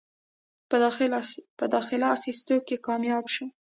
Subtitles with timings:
[1.57, 3.45] پۀ داخله اخستو کښې کامياب شو۔